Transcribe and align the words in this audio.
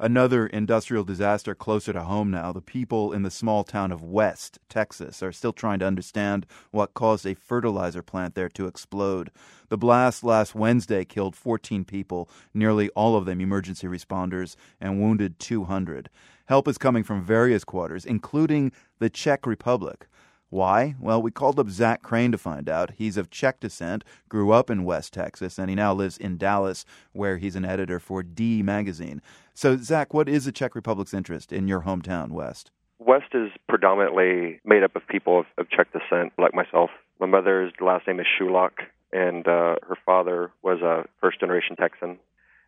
Another 0.00 0.46
industrial 0.46 1.02
disaster 1.02 1.56
closer 1.56 1.92
to 1.92 2.02
home 2.02 2.30
now. 2.30 2.52
The 2.52 2.60
people 2.60 3.12
in 3.12 3.24
the 3.24 3.32
small 3.32 3.64
town 3.64 3.90
of 3.90 4.00
West, 4.00 4.60
Texas, 4.68 5.24
are 5.24 5.32
still 5.32 5.52
trying 5.52 5.80
to 5.80 5.86
understand 5.86 6.46
what 6.70 6.94
caused 6.94 7.26
a 7.26 7.34
fertilizer 7.34 8.00
plant 8.00 8.36
there 8.36 8.48
to 8.50 8.68
explode. 8.68 9.32
The 9.70 9.76
blast 9.76 10.22
last 10.22 10.54
Wednesday 10.54 11.04
killed 11.04 11.34
14 11.34 11.84
people, 11.84 12.30
nearly 12.54 12.90
all 12.90 13.16
of 13.16 13.24
them 13.24 13.40
emergency 13.40 13.88
responders, 13.88 14.54
and 14.80 15.00
wounded 15.00 15.40
200. 15.40 16.08
Help 16.46 16.68
is 16.68 16.78
coming 16.78 17.02
from 17.02 17.24
various 17.24 17.64
quarters, 17.64 18.06
including 18.06 18.70
the 19.00 19.10
Czech 19.10 19.46
Republic. 19.48 20.06
Why? 20.50 20.94
Well, 20.98 21.20
we 21.20 21.30
called 21.30 21.60
up 21.60 21.68
Zac 21.68 22.02
Crain 22.02 22.32
to 22.32 22.38
find 22.38 22.68
out. 22.68 22.92
He's 22.96 23.16
of 23.18 23.30
Czech 23.30 23.60
descent, 23.60 24.02
grew 24.28 24.50
up 24.50 24.70
in 24.70 24.84
West 24.84 25.12
Texas, 25.12 25.58
and 25.58 25.68
he 25.68 25.76
now 25.76 25.92
lives 25.92 26.16
in 26.16 26.38
Dallas, 26.38 26.86
where 27.12 27.36
he's 27.36 27.56
an 27.56 27.66
editor 27.66 28.00
for 28.00 28.22
D 28.22 28.62
Magazine. 28.62 29.20
So, 29.52 29.76
Zac, 29.76 30.14
what 30.14 30.28
is 30.28 30.46
the 30.46 30.52
Czech 30.52 30.74
Republic's 30.74 31.12
interest 31.12 31.52
in 31.52 31.68
your 31.68 31.82
hometown, 31.82 32.30
West? 32.30 32.70
West 32.98 33.34
is 33.34 33.50
predominantly 33.68 34.60
made 34.64 34.82
up 34.82 34.96
of 34.96 35.06
people 35.06 35.40
of, 35.40 35.46
of 35.58 35.68
Czech 35.70 35.88
descent, 35.92 36.32
like 36.38 36.54
myself. 36.54 36.90
My 37.20 37.26
mother's 37.26 37.72
last 37.80 38.06
name 38.06 38.18
is 38.18 38.26
Shulak, 38.26 38.86
and 39.12 39.46
uh, 39.46 39.76
her 39.86 39.98
father 40.06 40.50
was 40.62 40.80
a 40.80 41.04
first 41.20 41.40
generation 41.40 41.76
Texan. 41.76 42.18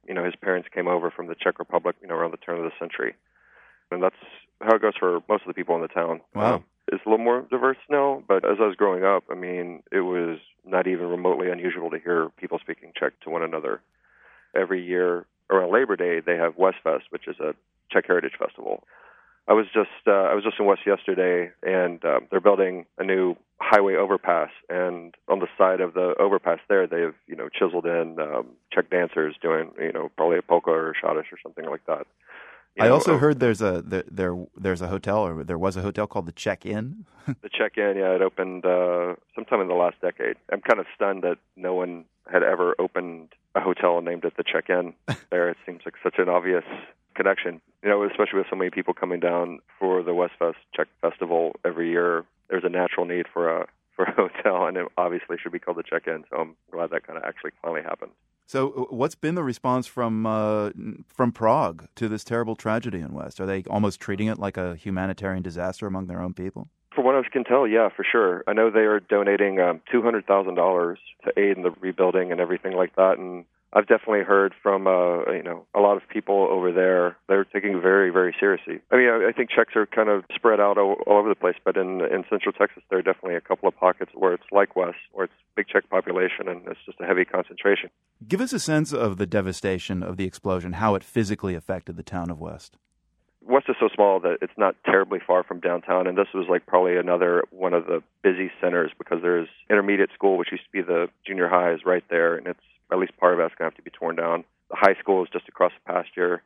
You 0.06 0.15
know, 0.15 0.25
his 0.25 0.34
parents 0.37 0.69
came 0.75 0.89
over 0.89 1.11
from 1.11 1.28
the 1.28 1.34
Czech 1.34 1.59
Republic, 1.59 1.97
you 2.03 2.09
know, 2.09 2.15
around 2.15 2.33
the 2.33 2.39
turn 2.39 2.59
of 2.59 2.65
the 2.65 2.73
century. 2.78 3.15
And 3.91 4.03
that's 4.03 4.17
how 4.61 4.77
it 4.77 4.83
goes 4.83 4.95
for 4.98 5.20
most 5.28 5.42
of 5.42 5.48
the 5.48 5.55
people 5.55 5.75
in 5.75 5.83
the 5.83 5.89
town. 5.89 6.20
Wow. 6.34 6.56
Um, 6.56 6.65
it's 6.93 7.03
a 7.07 7.09
little 7.09 7.25
more 7.25 7.47
diverse 7.51 7.77
now, 7.89 8.23
but 8.27 8.45
as 8.45 8.59
I 8.61 8.67
was 8.67 8.77
growing 8.77 9.05
up, 9.05 9.25
I 9.31 9.35
mean, 9.35 9.83
it 9.93 10.01
was 10.01 10.39
not 10.67 10.87
even 10.87 11.07
remotely 11.07 11.51
unusual 11.51 11.91
to 11.91 11.98
hear 11.98 12.29
people 12.37 12.59
speaking 12.59 12.93
Czech 12.98 13.19
to 13.21 13.31
one 13.31 13.43
another. 13.43 13.81
Every 14.55 14.85
year 14.85 15.27
around 15.48 15.73
Labor 15.73 15.97
Day, 15.97 16.21
they 16.21 16.37
have 16.37 16.57
Westfest, 16.57 17.05
which 17.11 17.29
is 17.29 17.37
a 17.39 17.55
Czech 17.91 18.07
Heritage 18.07 18.34
Festival. 18.39 18.83
I 19.48 19.53
was 19.53 19.67
just 19.73 19.89
uh, 20.07 20.11
I 20.31 20.34
was 20.34 20.45
just 20.45 20.61
in 20.61 20.67
West 20.67 20.83
yesterday, 20.87 21.51
and 21.62 22.05
uh, 22.05 22.20
they're 22.31 22.41
building 22.41 22.87
a 22.98 23.05
new 23.05 23.36
highway 23.61 23.95
overpass, 23.95 24.51
and 24.69 25.14
on 25.29 25.41
the 25.41 25.48
side 25.59 25.81
of 25.81 25.95
the 25.95 26.14
overpass 26.20 26.59
there, 26.69 26.86
they've 26.86 27.14
you 27.27 27.36
know 27.36 27.48
chiseled 27.48 27.86
in 27.86 28.19
um, 28.20 28.47
Czech 28.73 28.91
dancers 28.91 29.34
doing 29.42 29.73
you 29.81 29.92
know 29.92 30.11
probably 30.17 30.39
a 30.39 30.42
polka 30.42 30.70
or 30.70 30.91
a 30.91 30.95
schottische 30.95 31.33
or 31.33 31.39
something 31.42 31.64
like 31.69 31.84
that. 31.86 32.07
You 32.77 32.85
I 32.85 32.89
know, 32.89 32.95
also 32.95 33.17
uh, 33.17 33.19
heard 33.19 33.41
there's 33.41 33.61
a 33.61 33.83
there, 33.83 34.05
there 34.11 34.47
there's 34.57 34.81
a 34.81 34.87
hotel 34.87 35.19
or 35.19 35.43
there 35.43 35.59
was 35.59 35.77
a 35.77 35.83
hotel 35.83 36.07
called 36.07 36.27
the 36.27 36.33
Check 36.33 36.65
In. 36.65 37.05
the 37.27 37.49
Check 37.49 37.77
In, 37.77 37.97
yeah, 37.97 38.15
it 38.15 38.23
opened 38.23 38.65
uh, 38.65 39.17
sometime 39.35 39.61
in 39.61 39.69
the 39.69 39.75
last 39.75 40.01
decade. 40.01 40.37
I'm 40.53 40.61
kind 40.61 40.79
of 40.79 40.87
stunned 40.95 41.23
that 41.25 41.39
no 41.57 41.75
one 41.75 42.05
had 42.31 42.43
ever 42.43 42.77
opened 42.79 43.31
a 43.57 43.61
hotel 43.61 43.98
and 43.98 44.07
named 44.07 44.25
it 44.25 44.37
the 44.37 44.45
Check 44.45 44.71
In. 44.71 44.95
there, 45.31 45.48
it 45.48 45.57
seems 45.67 45.81
like 45.85 45.95
such 46.03 46.15
an 46.19 46.29
obvious 46.29 46.65
connection. 47.15 47.61
You 47.83 47.91
know, 47.91 48.05
especially 48.05 48.39
with 48.39 48.47
so 48.48 48.57
many 48.57 48.71
people 48.71 48.95
coming 48.95 49.21
down 49.21 49.59
for 49.79 50.03
the 50.03 50.13
Westfest 50.13 50.55
Czech 50.75 50.89
Festival 51.01 51.57
every 51.65 51.91
year. 51.91 52.25
There's 52.48 52.65
a 52.65 52.69
natural 52.69 53.05
need 53.05 53.27
for 53.33 53.48
a 53.48 53.67
for 53.97 54.05
a 54.05 54.13
hotel, 54.13 54.67
and 54.67 54.77
it 54.77 54.87
obviously 54.97 55.37
should 55.43 55.53
be 55.53 55.59
called 55.59 55.77
the 55.77 55.83
Check 55.83 56.07
In. 56.07 56.25
So 56.31 56.37
I'm 56.37 56.57
glad 56.71 56.91
that 56.91 57.07
kind 57.07 57.19
of 57.19 57.25
actually 57.25 57.51
finally 57.61 57.83
happened. 57.83 58.13
So, 58.51 58.70
uh, 58.70 58.93
what's 58.93 59.15
been 59.15 59.37
the 59.37 59.45
response 59.45 59.87
from 59.87 60.27
uh, 60.27 60.70
from 61.06 61.31
Prague 61.31 61.87
to 61.95 62.09
this 62.09 62.25
terrible 62.25 62.57
tragedy 62.57 62.98
in 62.98 63.12
West? 63.15 63.41
Are 63.41 63.47
they 63.47 63.62
almost 63.70 64.01
treating 64.01 64.27
it 64.27 64.41
like 64.41 64.57
a 64.57 64.75
humanitarian 64.75 65.41
disaster 65.41 65.87
among 65.87 66.09
their 66.09 66.20
own 66.20 66.34
people? 66.34 66.69
From 66.92 67.05
what 67.05 67.15
I 67.15 67.23
can 67.31 67.45
tell, 67.45 67.65
yeah, 67.65 67.91
for 67.95 68.05
sure. 68.05 68.42
I 68.48 68.53
know 68.53 68.69
they 68.69 68.81
are 68.81 68.98
donating 68.98 69.61
um, 69.61 69.81
two 69.89 70.03
hundred 70.03 70.27
thousand 70.27 70.57
dollars 70.57 70.98
to 71.25 71.33
aid 71.39 71.59
in 71.59 71.62
the 71.62 71.70
rebuilding 71.81 72.33
and 72.33 72.41
everything 72.41 72.73
like 72.73 72.97
that, 72.97 73.19
and 73.19 73.45
I've 73.73 73.87
definitely 73.87 74.25
heard 74.25 74.53
from 74.61 74.89
uh, 74.89 75.31
you 75.31 75.45
know 75.45 75.64
a 75.73 75.79
lot 75.79 75.97
of 75.97 76.09
people 76.09 76.48
over 76.51 76.73
there. 76.73 77.17
They're 77.29 77.45
taking 77.45 77.77
it 77.77 77.83
very 77.83 78.11
very 78.11 78.35
seriously. 78.41 78.81
I 79.51 79.59
mean, 79.59 79.67
I, 79.67 79.67
I 79.67 79.67
think 79.67 79.70
Czechs 79.70 79.77
are 79.77 79.87
kind 79.87 80.09
of 80.09 80.25
spread 80.34 80.61
out 80.61 80.79
all, 80.79 80.97
all 81.06 81.19
over 81.19 81.29
the 81.29 81.34
place, 81.34 81.56
but 81.65 81.77
in 81.77 82.01
in 82.01 82.25
Central 82.31 82.53
Texas, 82.53 82.83
there 82.91 82.98
are 82.98 83.03
definitely 83.03 83.37
a 83.37 83.41
couple 83.41 83.69
of 83.69 83.77
pockets 83.77 84.12
where 84.15 84.33
it's 84.33 84.45
like 84.53 84.77
West, 84.77 84.98
where 85.12 85.25
it's 85.25 85.35
big 85.57 85.67
Czech 85.69 85.89
population 85.91 86.48
and 86.48 86.67
it's 86.67 86.80
just 86.86 87.01
a 87.01 87.07
heavy 87.07 87.24
concentration. 87.24 87.91
Give 88.27 88.41
us 88.41 88.52
a 88.52 88.61
sense 88.61 88.92
of 88.92 89.17
the 89.17 89.27
devastation 89.27 90.02
of 90.02 90.17
the 90.17 90.24
explosion, 90.24 90.74
how 90.74 90.95
it 90.95 91.05
physically 91.05 91.55
affected 91.55 91.97
the 91.97 92.02
town 92.02 92.30
of 92.30 92.41
West. 92.41 92.77
West 93.42 93.67
is 93.69 93.77
so 93.80 93.89
small 93.95 94.20
that 94.20 94.39
it's 94.42 94.52
not 94.58 94.77
terribly 94.85 95.19
far 95.27 95.42
from 95.42 95.61
downtown, 95.61 96.07
and 96.07 96.17
this 96.17 96.29
was 96.35 96.47
like 96.48 96.67
probably 96.67 96.97
another 96.97 97.45
one 97.51 97.73
of 97.73 97.86
the 97.86 98.03
busy 98.23 98.51
centers 98.61 98.92
because 98.98 99.23
there's 99.23 99.48
intermediate 99.70 100.11
school, 100.14 100.36
which 100.36 100.53
used 100.53 100.64
to 100.64 100.70
be 100.70 100.83
the 100.83 101.08
junior 101.27 101.48
high, 101.48 101.73
is 101.73 101.80
right 101.85 102.05
there, 102.11 102.36
and 102.36 102.47
it's 102.47 102.61
at 102.92 102.98
least 102.98 103.17
part 103.17 103.33
of 103.33 103.39
that's 103.39 103.55
going 103.55 103.70
to 103.70 103.74
have 103.74 103.77
to 103.77 103.83
be 103.83 103.91
torn 103.91 104.17
down. 104.17 104.45
The 104.69 104.77
high 104.77 104.95
school 105.01 105.23
is 105.24 105.30
just 105.33 105.48
across 105.48 105.73
the 105.73 105.92
pasture. 105.92 106.42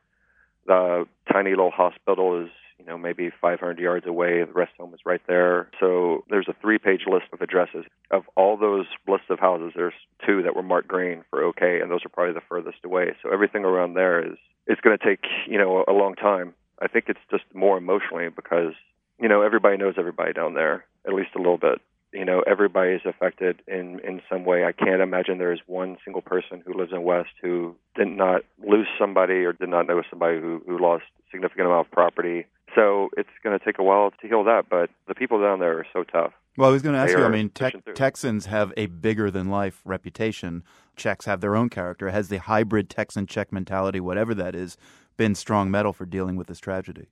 The 0.67 1.05
tiny 1.31 1.51
little 1.51 1.71
hospital 1.71 2.41
is, 2.43 2.49
you 2.79 2.85
know, 2.85 2.97
maybe 2.97 3.31
500 3.41 3.79
yards 3.79 4.05
away. 4.05 4.43
The 4.43 4.51
rest 4.51 4.73
home 4.77 4.93
is 4.93 4.99
right 5.05 5.21
there. 5.27 5.69
So 5.79 6.23
there's 6.29 6.47
a 6.47 6.55
three-page 6.61 7.01
list 7.07 7.25
of 7.33 7.41
addresses. 7.41 7.85
Of 8.11 8.23
all 8.35 8.57
those 8.57 8.85
lists 9.07 9.27
of 9.29 9.39
houses, 9.39 9.73
there's 9.75 9.93
two 10.25 10.43
that 10.43 10.55
were 10.55 10.63
marked 10.63 10.87
green 10.87 11.23
for 11.29 11.43
okay, 11.45 11.79
and 11.81 11.89
those 11.89 12.05
are 12.05 12.09
probably 12.09 12.33
the 12.33 12.41
furthest 12.47 12.83
away. 12.83 13.15
So 13.21 13.31
everything 13.31 13.65
around 13.65 13.93
there 13.93 14.25
is 14.25 14.37
it's 14.67 14.81
going 14.81 14.97
to 14.97 15.05
take, 15.05 15.23
you 15.47 15.57
know, 15.57 15.83
a 15.87 15.93
long 15.93 16.15
time. 16.15 16.53
I 16.81 16.87
think 16.87 17.05
it's 17.07 17.19
just 17.31 17.43
more 17.53 17.77
emotionally 17.77 18.29
because, 18.29 18.73
you 19.19 19.29
know, 19.29 19.41
everybody 19.41 19.77
knows 19.77 19.95
everybody 19.97 20.33
down 20.33 20.53
there, 20.53 20.85
at 21.07 21.13
least 21.13 21.29
a 21.35 21.39
little 21.39 21.57
bit 21.57 21.81
you 22.15 22.23
know 22.23 22.41
everybody 22.47 22.93
is 22.93 23.01
affected 23.05 23.61
in 23.67 23.99
in 23.99 24.21
some 24.29 24.45
way. 24.45 24.63
I 24.63 24.71
can't 24.71 25.01
imagine 25.01 25.37
there 25.37 25.51
is 25.51 25.59
one 25.67 25.97
single 26.03 26.21
person 26.21 26.63
who 26.65 26.73
lives 26.73 26.93
in 26.93 27.03
West 27.03 27.29
who 27.41 27.75
did 27.95 28.07
not 28.07 28.41
lose 28.65 28.87
somebody 28.97 29.43
or 29.45 29.51
did 29.51 29.69
not 29.69 29.85
know 29.85 30.01
somebody 30.09 30.39
who 30.39 30.61
who 30.65 30.79
lost 30.79 31.03
a 31.19 31.23
significant 31.31 31.67
amount 31.67 31.87
of 31.87 31.91
property. 31.91 32.45
So 32.75 33.09
it's 33.17 33.29
going 33.43 33.57
to 33.57 33.63
take 33.63 33.79
a 33.79 33.83
while 33.83 34.11
to 34.11 34.27
heal 34.27 34.43
that, 34.43 34.65
but 34.69 34.89
the 35.07 35.15
people 35.15 35.41
down 35.41 35.59
there 35.59 35.79
are 35.79 35.87
so 35.93 36.03
tough. 36.03 36.33
Well, 36.57 36.69
I 36.69 36.71
was 36.71 36.81
going 36.81 36.93
to 36.93 36.99
ask 36.99 37.13
they 37.13 37.19
you. 37.19 37.25
I 37.25 37.29
mean, 37.29 37.49
te- 37.49 37.71
Texans 37.95 38.45
have 38.45 38.71
a 38.77 38.85
bigger 38.85 39.31
than 39.31 39.49
life 39.49 39.81
reputation. 39.85 40.63
Czechs 40.95 41.25
have 41.25 41.41
their 41.41 41.55
own 41.55 41.69
character. 41.69 42.09
Has 42.09 42.29
the 42.29 42.37
hybrid 42.37 42.89
Texan 42.89 43.27
Czech 43.27 43.51
mentality, 43.51 43.99
whatever 43.99 44.33
that 44.35 44.55
is, 44.55 44.77
been 45.17 45.35
strong 45.35 45.71
mettle 45.71 45.93
for 45.93 46.05
dealing 46.05 46.35
with 46.35 46.47
this 46.47 46.59
tragedy? 46.59 47.07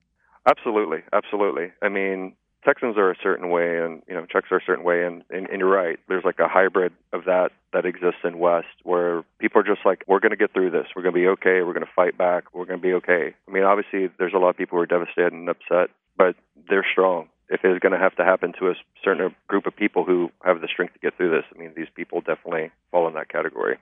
Absolutely, 0.47 0.99
absolutely. 1.13 1.71
I 1.81 1.89
mean, 1.89 2.35
Texans 2.65 2.97
are 2.97 3.11
a 3.11 3.15
certain 3.21 3.49
way, 3.49 3.79
and 3.83 4.01
you 4.07 4.13
know 4.13 4.25
Czechs 4.25 4.51
are 4.51 4.57
a 4.57 4.65
certain 4.65 4.83
way, 4.83 5.05
and, 5.05 5.23
and 5.29 5.47
and 5.49 5.59
you're 5.59 5.69
right. 5.69 5.99
There's 6.07 6.23
like 6.23 6.39
a 6.39 6.47
hybrid 6.47 6.93
of 7.11 7.25
that 7.25 7.51
that 7.73 7.85
exists 7.85 8.21
in 8.23 8.39
West, 8.39 8.67
where 8.83 9.23
people 9.39 9.61
are 9.61 9.65
just 9.65 9.85
like, 9.85 10.03
we're 10.07 10.19
going 10.19 10.31
to 10.31 10.37
get 10.37 10.53
through 10.53 10.71
this. 10.71 10.87
We're 10.95 11.01
going 11.01 11.13
to 11.15 11.19
be 11.19 11.27
okay. 11.27 11.61
We're 11.61 11.73
going 11.73 11.85
to 11.85 11.91
fight 11.95 12.17
back. 12.17 12.53
We're 12.53 12.65
going 12.65 12.79
to 12.79 12.87
be 12.87 12.93
okay. 12.93 13.33
I 13.47 13.51
mean, 13.51 13.63
obviously, 13.63 14.09
there's 14.17 14.33
a 14.33 14.37
lot 14.37 14.49
of 14.49 14.57
people 14.57 14.77
who 14.77 14.83
are 14.83 14.85
devastated 14.85 15.33
and 15.33 15.49
upset, 15.49 15.89
but 16.17 16.35
they're 16.69 16.85
strong. 16.89 17.29
If 17.49 17.61
it's 17.63 17.79
going 17.79 17.91
to 17.91 17.99
have 17.99 18.15
to 18.15 18.23
happen 18.23 18.53
to 18.59 18.69
a 18.69 18.75
certain 19.03 19.35
group 19.47 19.67
of 19.67 19.75
people 19.75 20.05
who 20.05 20.31
have 20.43 20.61
the 20.61 20.67
strength 20.67 20.93
to 20.93 20.99
get 20.99 21.17
through 21.17 21.31
this, 21.31 21.43
I 21.53 21.59
mean, 21.59 21.73
these 21.75 21.89
people 21.93 22.21
definitely 22.21 22.71
fall 22.91 23.07
in 23.07 23.13
that 23.15 23.29
category. 23.29 23.77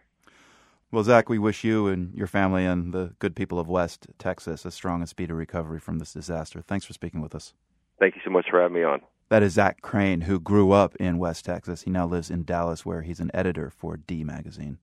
Well, 0.91 1.03
Zac, 1.03 1.29
we 1.29 1.39
wish 1.39 1.63
you 1.63 1.87
and 1.87 2.13
your 2.13 2.27
family 2.27 2.65
and 2.65 2.93
the 2.93 3.13
good 3.19 3.33
people 3.33 3.59
of 3.59 3.69
West 3.69 4.07
Texas 4.17 4.65
a 4.65 4.71
strong 4.71 4.99
and 4.99 5.07
speedy 5.07 5.31
recovery 5.31 5.79
from 5.79 5.99
this 5.99 6.11
disaster. 6.11 6.61
Thanks 6.61 6.85
for 6.85 6.91
speaking 6.91 7.21
with 7.21 7.33
us. 7.33 7.53
Thank 8.01 8.15
you 8.15 8.21
so 8.25 8.31
much 8.31 8.47
for 8.49 8.59
having 8.59 8.75
me 8.75 8.83
on. 8.83 9.01
That 9.29 9.43
is 9.43 9.53
Zac 9.53 9.81
Crain, 9.81 10.21
who 10.21 10.39
grew 10.39 10.71
up 10.71 10.95
in 10.95 11.19
West 11.19 11.45
Texas. 11.45 11.83
He 11.83 11.91
now 11.91 12.07
lives 12.07 12.31
in 12.31 12.43
Dallas, 12.43 12.83
where 12.83 13.03
he's 13.03 13.19
an 13.19 13.29
editor 13.31 13.69
for 13.69 13.95
D 13.95 14.23
Magazine. 14.23 14.79